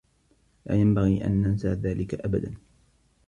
[0.65, 2.55] لا ينبغي أن ننسى ذلك أبدا.